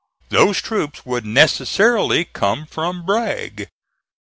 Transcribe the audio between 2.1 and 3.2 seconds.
come from